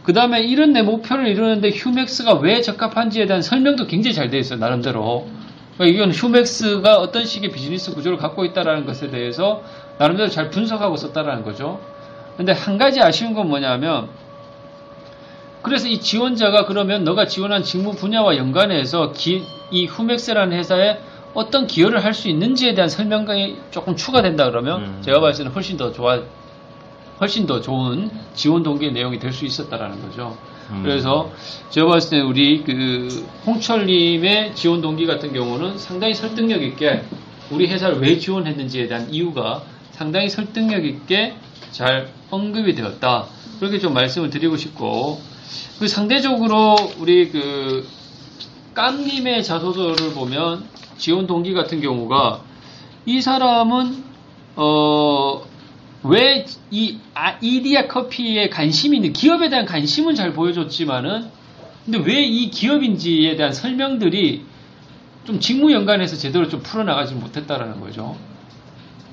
[0.02, 4.58] 그 다음에 이런 내 목표를 이루는데 휴맥스가 왜 적합한지에 대한 설명도 굉장히 잘 돼 있어요.
[4.58, 5.26] 나름대로.
[5.76, 9.62] 그러니까 이건 휴맥스가 어떤 식의 비즈니스 구조를 갖고 있다라는 것에 대해서
[9.98, 11.80] 나름대로 잘 분석하고 썼다라는 거죠.
[12.36, 14.08] 근데 한 가지 아쉬운 건 뭐냐면
[15.62, 20.98] 그래서 이 지원자가 그러면 너가 지원한 직무 분야와 연관해서 기- 이 후맥스라는 회사에
[21.32, 25.90] 어떤 기여를 할 수 있는지에 대한 설명이 조금 추가된다 그러면 제가 봤을 때는 훨씬 더
[25.90, 26.20] 좋아,
[27.20, 30.36] 훨씬 더 좋은 지원 동기의 내용이 될 수 있었다라는 거죠.
[30.70, 30.82] 음.
[30.82, 31.30] 그래서
[31.70, 37.02] 제가 봤을 때 우리 그 홍철님의 지원 동기 같은 경우는 상당히 설득력 있게
[37.50, 41.34] 우리 회사를 왜 지원했는지에 대한 이유가 상당히 설득력 있게
[41.70, 43.26] 잘 언급이 되었다.
[43.60, 45.20] 그렇게 좀 말씀을 드리고 싶고
[45.78, 47.86] 그 상대적으로 우리 그
[48.74, 50.64] 깜님의 자소서를 보면
[50.98, 52.40] 지원 동기 같은 경우가
[53.06, 54.04] 이 사람은
[54.56, 55.42] 어
[56.04, 61.28] 왜이 아, 이디야 커피에 관심이 있는 기업에 대한 관심은 잘 보여줬지만은
[61.84, 64.42] 근데 왜 이 기업인지에 대한 설명들이
[65.24, 68.16] 좀 직무 연관해서 제대로 좀 풀어나가지 못했다라는 거죠.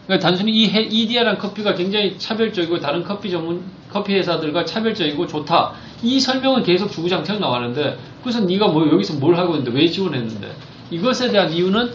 [0.05, 5.73] 그러니까 단순히 이 해- 이디야란 커피가 굉장히 차별적이고 다른 커피 전문 커피 회사들과 차별적이고 좋다.
[6.03, 10.51] 이 설명은 계속 주구장창 나왔는데 그래서 네가 뭐 여기서 뭘 하고 있는데 왜 지원했는데
[10.91, 11.93] 이것에 대한 이유는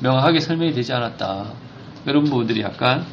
[0.00, 1.46] 명확하게 설명이 되지 않았다.
[2.06, 3.04] 이런 부분들이 약간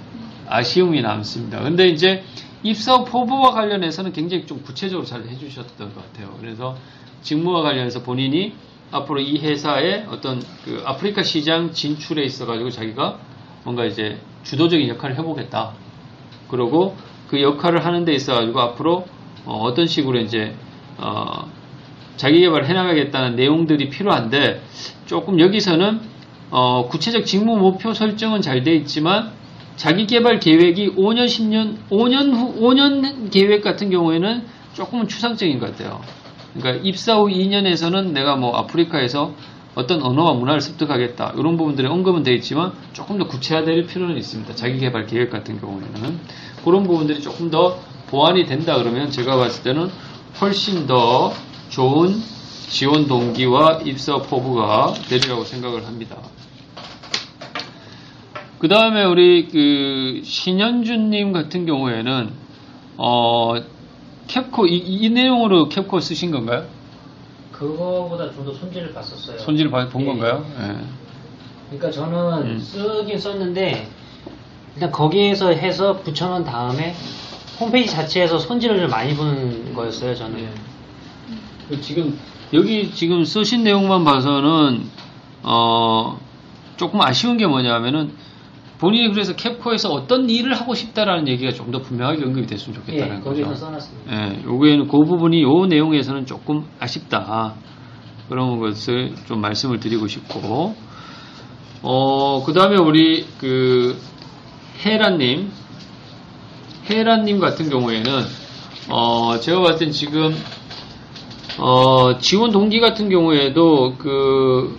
[0.48, 1.62] 아쉬움이 남습니다.
[1.62, 2.24] 근데 이제
[2.64, 6.36] 입사 포부와 관련해서는 굉장히 좀 구체적으로 잘 해주셨던 것 같아요.
[6.40, 6.76] 그래서
[7.22, 8.54] 직무와 관련해서 본인이
[8.92, 13.20] 앞으로 이 회사의 어떤 그 아프리카 시장 진출에 있어 가지고 자기가
[13.64, 15.74] 뭔가 이제 주도적인 역할을 해보겠다.
[16.50, 16.96] 그리고
[17.28, 19.06] 그 역할을 하는 데 있어 가지고 앞으로
[19.46, 20.56] 어, 떤 식으로 이제
[20.98, 21.50] 어,
[22.16, 24.62] 자기 개발을 해나가겠다는 내용들이 필요한데
[25.06, 26.00] 조금 여기서는
[26.52, 29.32] 어, 구체적 직무 목표 설정은 잘 돼 있지만
[29.76, 36.02] 자기 개발 계획이 5년, 10년, 5년 후, 5년 계획 같은 경우에는 조금은 추상적인 것 같아요.
[36.54, 39.34] 그러니까 입사 후 2년에서는 내가 뭐 아프리카에서
[39.76, 41.34] 어떤 언어와 문화를 습득하겠다.
[41.38, 44.56] 이런 부분들이 언급은 되어 있지만 조금 더 구체화될 필요는 있습니다.
[44.56, 46.20] 자기 개발 계획 같은 경우에는.
[46.64, 49.90] 그런 부분들이 조금 더 보완이 된다 그러면 제가 봤을 때는
[50.40, 51.34] 훨씬 더
[51.70, 52.16] 좋은
[52.70, 56.18] 지원 동기와 입사 포부가 되리라고 생각을 합니다.
[58.60, 62.30] 그 다음에 우리 그 신현준님 같은 경우에는
[62.98, 63.54] 어
[64.28, 66.66] 캡코 이, 이 내용으로 캡코 쓰신 건가요?
[67.52, 69.38] 그거보다 좀 더 손질을 봤었어요.
[69.40, 70.06] 손질 봐- 본 예.
[70.06, 70.46] 건가요?
[70.60, 70.76] 예.
[71.70, 72.60] 그러니까 저는 음.
[72.60, 73.88] 쓰긴 썼는데
[74.76, 76.94] 일단 거기에서 해서 붙여놓은 다음에
[77.60, 80.16] 홈페이지 자체에서 손질을 좀 많이 본 거였어요.
[80.16, 80.50] 저는.
[81.70, 82.18] 그 지금
[82.54, 84.84] 여기 지금 쓰신 내용만 봐서는
[85.44, 86.20] 어
[86.78, 88.12] 조금 아쉬운 게 뭐냐면은
[88.80, 93.20] 본인이 그래서 캡코에서 어떤 일을 하고 싶다라는 얘기가 좀 더 분명하게 언급이 됐으면 좋겠다는 예,
[93.22, 93.44] 거죠.
[93.44, 94.14] 거기서 써놨습니다.
[94.14, 97.54] 예, 요거에는 그 부분이 요 내용에서는 조금 아쉽다.
[98.30, 100.76] 그런 것을 좀 말씀을 드리고 싶고,
[101.84, 103.98] 어, 그 다음에 우리 그
[104.86, 105.50] 헤라님,
[106.90, 108.12] 헤라님 같은 경우에는,
[108.90, 110.36] 어, 제가 봤을 땐 지금,
[111.60, 114.78] 어, 지원 동기 같은 경우에도 그,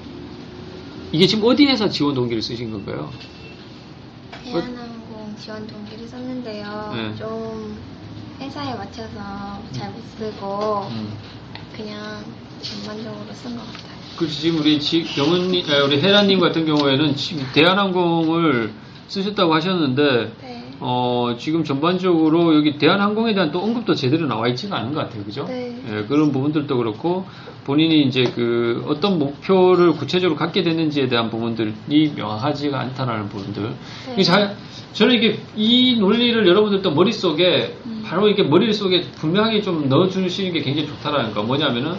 [1.12, 3.10] 이게 지금 어디에서 지원 동기를 쓰신 건가요?
[4.60, 6.92] 대한항공 지원 동기를 썼는데요.
[6.94, 7.16] 네.
[7.16, 7.76] 좀
[8.40, 9.10] 회사에 맞춰서
[9.72, 11.12] 잘 못 쓰고 음.
[11.74, 12.24] 그냥
[12.62, 13.96] 전반적으로 쓴 것 같아요.
[14.16, 18.72] 그 지금 우리 지, 경은님, 아, 우리 헤라님 같은 경우에는 지금 대한항공을
[19.08, 20.32] 쓰셨다고 하셨는데,
[20.80, 25.22] 어, 지금 전반적으로 여기 대한항공에 대한 또 언급도 제대로 나와 있지가 않은 것 같아요.
[25.22, 25.44] 그죠?
[25.44, 25.76] 네.
[25.90, 27.26] 예, 그런 부분들도 그렇고,
[27.66, 31.74] 본인이 이제 그 어떤 목표를 구체적으로 갖게 됐는지에 대한 부분들이
[32.14, 33.72] 명확하지가 않다라는 부분들.
[34.12, 34.56] 이게 잘,
[34.92, 41.34] 저는 이게 이 논리를 여러분들도 머릿속에, 바로 이렇게 머릿속에 분명하게 좀 넣어주시는 게 굉장히 좋다라는
[41.34, 41.42] 거.
[41.42, 41.96] 뭐냐면은,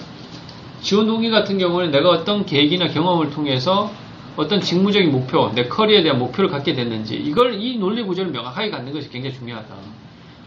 [0.79, 3.91] 지원 동기 같은 경우는 내가 어떤 계획이나 경험을 통해서
[4.37, 8.93] 어떤 직무적인 목표, 내 커리어에 대한 목표를 갖게 됐는지 이걸 이 논리 구조를 명확하게 갖는
[8.93, 9.67] 것이 굉장히 중요하다.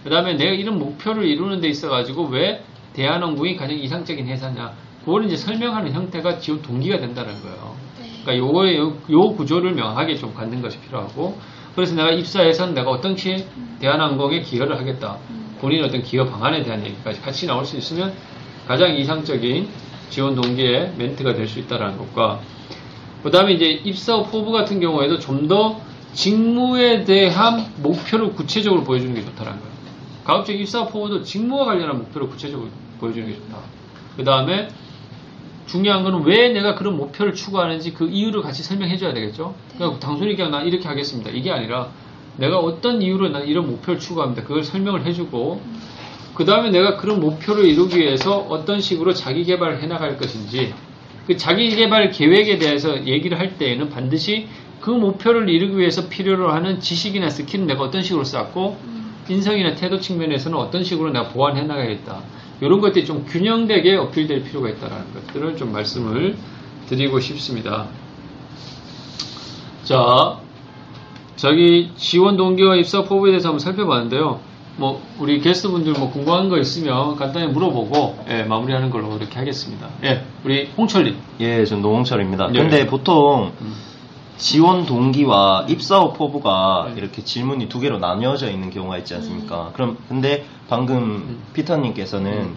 [0.03, 2.63] 그 다음에 내가 이런 목표를 이루는 데 있어가지고 왜
[2.95, 4.73] 대한항공이 가장 이상적인 회사냐
[5.05, 7.75] 그걸 이제 설명하는 형태가 지원 동기가 된다는 거예요.
[8.23, 11.39] 그러니까 요거의 요, 요 구조를 명확하게 좀 갖는 것이 필요하고
[11.75, 13.47] 그래서 내가 입사해서는 내가 어떤 시
[13.81, 15.17] 대한항공에 기여를 하겠다.
[15.61, 18.13] 본인의 어떤 기여 방안에 대한 얘기까지 같이 나올 수 있으면
[18.67, 19.69] 가장 이상적인
[20.11, 22.41] 지원 동기의 멘트가 될 수 있다는 것과
[23.23, 25.81] 그 다음에 이제 입사 후 포부 같은 경우에도 좀 더
[26.13, 29.73] 직무에 대한 목표를 구체적으로 보여주는 게 좋다는 거예요.
[30.25, 33.59] 가급적 입사 후 포부도 직무와 관련한 목표를 구체적으로 보여주는 게 좋다.
[34.17, 34.69] 그 다음에
[35.71, 39.55] 중요한 거는 왜 내가 그런 목표를 추구하는지 그 이유를 같이 설명해 줘야 되겠죠.
[39.77, 41.31] 그러니까 단순히 그냥 나 이렇게 하겠습니다.
[41.31, 41.91] 이게 아니라
[42.39, 44.43] 내가 어떤 이유로 난 이런 목표를 추구합니다.
[44.43, 45.61] 그걸 설명을 해주고
[46.35, 50.75] 그 다음에 내가 그런 목표를 이루기 위해서 어떤 식으로 자기 개발을 해나갈 것인지
[51.29, 54.49] 그 자기 개발 계획에 대해서 얘기를 할 때에는 반드시
[54.81, 58.77] 그 목표를 이루기 위해서 필요로 하는 지식이나 스킬은 내가 어떤 식으로 쌓고
[59.29, 62.23] 인성이나 태도 측면에서는 어떤 식으로 내가 보완해 나가야겠다.
[62.61, 66.37] 이런 것들이 좀 균형되게 어필될 필요가 있다는 것들을 좀 말씀을
[66.89, 67.87] 드리고 싶습니다.
[69.85, 70.39] 자,
[71.37, 74.41] 저기 지원 동기와 입사 포부에 대해서 한번 살펴봤는데요.
[74.77, 79.89] 뭐 우리 게스트분들 뭐 궁금한 거 있으면 간단히 물어보고 예, 마무리하는 걸로 이렇게 하겠습니다.
[80.05, 81.17] 예, 우리 홍철님.
[81.41, 82.49] 예, 전 노홍철입니다.
[82.49, 82.59] 네.
[82.59, 83.53] 근데 보통
[84.41, 86.95] 지원 동기와 입사 후 포부가 네.
[87.01, 89.69] 이렇게 질문이 두 개로 나뉘어져 있는 경우가 있지 않습니까?
[89.69, 89.73] 음.
[89.75, 92.55] 그럼 근데 방금 피터님께서는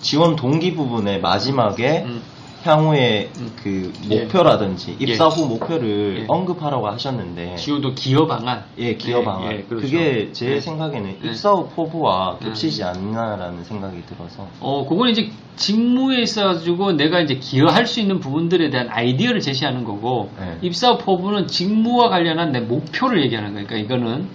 [0.00, 2.22] 지원 동기 부분의 마지막에 음.
[2.62, 3.30] 향후에
[3.62, 4.22] 그 예.
[4.22, 5.28] 목표라든지 입사 예.
[5.28, 6.24] 후 목표를 예.
[6.28, 8.64] 언급하라고 하셨는데 지원도 기여 방안.
[8.78, 9.52] 예, 기여 예, 방안.
[9.52, 9.86] 예, 그렇죠.
[9.86, 10.60] 그게 제 예.
[10.60, 11.28] 생각에는 예.
[11.28, 12.44] 입사 후 포부와 예.
[12.46, 18.70] 겹치지 않나라는 생각이 들어서 어, 그거는 이제 직무에 있어가지고 내가 이제 기여할 수 있는 부분들에
[18.70, 20.58] 대한 아이디어를 제시하는 거고, 네.
[20.62, 24.28] 입사 포부는 직무와 관련한 내 목표를 얘기하는 거니까, 이거는.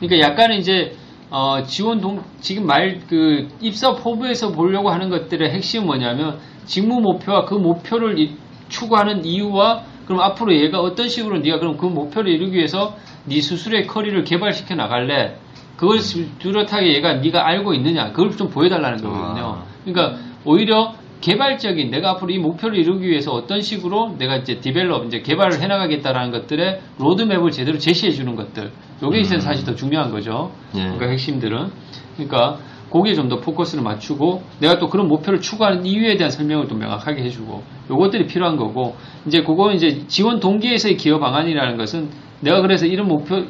[0.00, 0.92] 그러니까 약간은 이제,
[1.36, 7.44] 어, 지원 동, 지금 말, 그, 입사 포부에서 보려고 하는 것들의 핵심은 뭐냐면, 직무 목표와
[7.44, 8.36] 그 목표를 이-
[8.68, 12.94] 추구하는 이유와, 그럼 앞으로 얘가 어떤 식으로 네가 그럼 그 목표를 이루기 위해서
[13.24, 15.36] 네 스스로의 커리어를 개발시켜 나갈래?
[15.76, 15.98] 그걸
[16.38, 18.12] 뚜렷하게 얘가 네가 알고 있느냐?
[18.12, 19.64] 그걸 좀 보여달라는 거거든요.
[19.84, 25.20] 그러니까 오히려 개발적인 내가 앞으로 이 목표를 이루기 위해서 어떤 식으로 내가 이제 develop 이제
[25.20, 28.70] 개발을 해나가겠다라는 것들의 로드맵을 제대로 제시해 주는 것들.
[29.02, 30.52] 요게 이제 사실 더 중요한 거죠.
[30.74, 30.80] 예.
[30.80, 31.70] 그러니까 핵심들은
[32.16, 32.58] 그러니까
[32.90, 37.22] 거기에 좀 더 포커스를 맞추고 내가 또 그런 목표를 추구하는 이유에 대한 설명을 또 명확하게
[37.24, 38.94] 해주고 요것들이 필요한 거고
[39.26, 43.44] 이제 그거 이제 지원 동기에서의 기여 방안이라는 것은 내가 그래서 이런 목표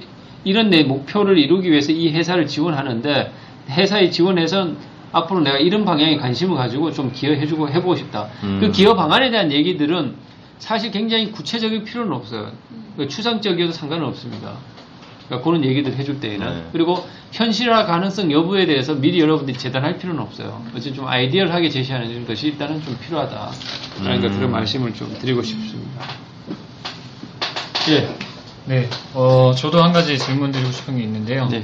[0.45, 3.33] 이런 내 목표를 이루기 위해서 이 회사를 지원하는데
[3.71, 4.69] 회사에 지원해서
[5.15, 8.29] 앞으로 내가 이런 방향에 관심을 가지고 좀 기여해주고 해보고 싶다.
[8.43, 8.59] 음.
[8.61, 10.17] 그 기여 방안에 대한 얘기들은
[10.59, 12.51] 사실 굉장히 구체적일 필요는 없어요.
[12.97, 14.55] 그 추상적이어도 상관은 없습니다.
[15.27, 16.65] 그러니까 그런 얘기들 해줄 때에는 네.
[16.73, 20.63] 그리고 현실화 가능성 여부에 대해서 미리 여러분들이 재단할 필요는 없어요.
[20.73, 23.55] 어쨌든 좀 아이디얼하게 제시하는 것이 일단은 좀 필요하다라는
[24.01, 24.21] 음.
[24.21, 26.03] 것들을 말씀을 좀 드리고 싶습니다.
[27.91, 28.09] 예.
[28.67, 31.47] 네, 어, 저도 한 가지 질문 드리고 싶은 게 있는데요.
[31.49, 31.63] 네.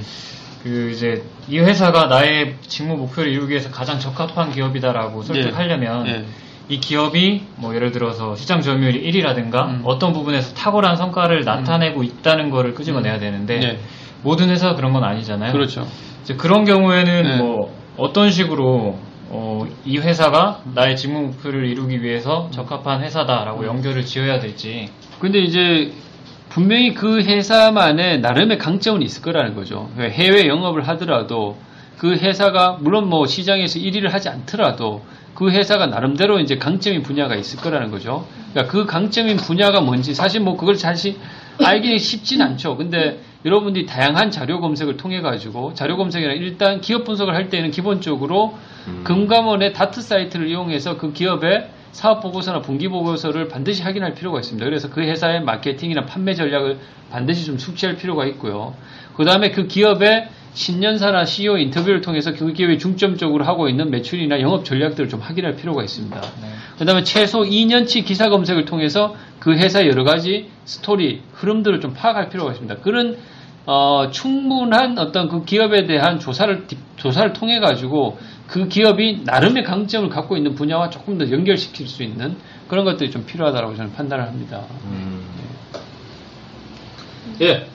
[0.63, 6.25] 그 이제 이 회사가 나의 직무 목표를 이루기 위해서 가장 적합한 기업이다라고 설득하려면 네.
[6.69, 9.83] 이 기업이 뭐 예를 들어서 시장 점유율이 1이라든가 음.
[9.85, 13.79] 어떤 부분에서 탁월한 성과를 나타내고 있다는 거를 끄집어내야 되는데 네.
[14.23, 15.53] 모든 회사가 그런 건 아니잖아요.
[15.53, 15.87] 그렇죠.
[16.23, 17.37] 이제 그런 경우에는 네.
[17.39, 18.99] 뭐 어떤 식으로
[19.31, 22.51] 어, 이 회사가 나의 직무 목표를 이루기 위해서 음.
[22.53, 25.93] 적합한 회사다라고 연결을 지어야 될지 근데 이제
[26.51, 29.89] 분명히 그 회사만의 나름의 강점은 있을 거라는 거죠.
[29.99, 31.57] 해외 영업을 하더라도
[31.97, 35.03] 그 회사가 물론 뭐 시장에서 1위를 하지 않더라도
[35.35, 38.27] 그 회사가 나름대로 이제 강점인 분야가 있을 거라는 거죠.
[38.53, 41.17] 그러니까 그 강점인 분야가 뭔지 사실 뭐 그걸 사실
[41.63, 42.77] 알기 쉽진 않죠.
[42.77, 48.59] 근데 여러분들이 다양한 자료 검색을 통해 가지고 자료 검색이나 일단 기업 분석을 할 때는 기본적으로
[49.05, 54.65] 금감원의 다트 사이트를 이용해서 그 기업의 사업 보고서나 분기 보고서를 반드시 확인할 필요가 있습니다.
[54.65, 56.79] 그래서 그 회사의 마케팅이나 판매 전략을
[57.11, 58.75] 반드시 좀 숙지할 필요가 있고요.
[59.17, 64.65] 그 다음에 그 기업의 신년사나 CEO 인터뷰를 통해서 그 기업이 중점적으로 하고 있는 매출이나 영업
[64.65, 66.21] 전략들을 좀 확인할 필요가 있습니다.
[66.79, 72.31] 그 다음에 최소 2년치 기사 검색을 통해서 그 회사의 여러 가지 스토리, 흐름들을 좀 파악할
[72.31, 72.77] 필요가 있습니다.
[72.83, 73.17] 그런
[73.67, 78.19] 어, 충분한 어떤 그 기업에 대한 조사를 딥- 조사를 통해 가지고
[78.51, 82.37] 그 기업이 나름의 강점을 갖고 있는 분야와 조금 더 연결시킬 수 있는
[82.69, 84.65] 그런 것들이 좀 필요하다고 저는 판단을 합니다.
[87.41, 87.67] 예.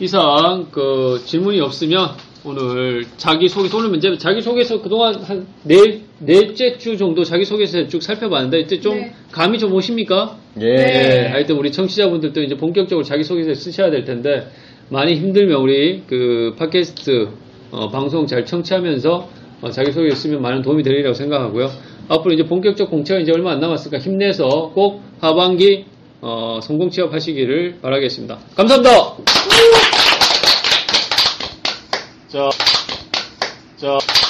[0.00, 2.10] 이상 그 질문이 없으면
[2.44, 7.88] 오늘 자기 소개서 오늘 문제 자기 소개서 그동안 한 네 넷째 주 정도 자기 소개서
[7.88, 9.14] 쭉 살펴봤는데 이제 좀 네.
[9.32, 10.36] 감이 좀 오십니까?
[10.60, 10.66] 예.
[10.66, 14.48] 예, 하여튼 우리 청취자분들도 이제 본격적으로 자기 소개서 쓰셔야 될 텐데
[14.88, 17.28] 많이 힘들면 우리 그 팟캐스트
[17.72, 21.70] 어, 방송 잘 청취하면서 어, 자기 소개 쓰면 많은 도움이 되리라고 생각하고요.
[22.08, 25.86] 앞으로 이제 본격적 공채가 이제 얼마 안 남았으니까 힘내서 꼭 하반기
[26.20, 28.38] 어, 성공 취업하시기를 바라겠습니다.
[28.56, 29.16] 감사합니다.
[32.28, 32.48] 자,
[33.76, 34.21] 자.